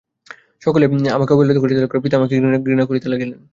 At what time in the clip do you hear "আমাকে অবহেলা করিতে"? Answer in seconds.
1.11-1.77